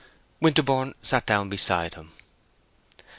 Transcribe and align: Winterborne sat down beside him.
Winterborne 0.41 0.95
sat 1.03 1.27
down 1.27 1.47
beside 1.47 1.93
him. 1.93 2.11